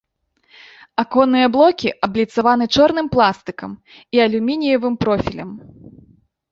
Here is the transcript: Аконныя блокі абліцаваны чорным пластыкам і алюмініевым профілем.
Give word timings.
Аконныя 1.03 1.47
блокі 1.57 1.89
абліцаваны 2.09 2.65
чорным 2.75 3.07
пластыкам 3.17 3.71
і 4.19 4.27
алюмініевым 4.27 4.93
профілем. 5.07 5.49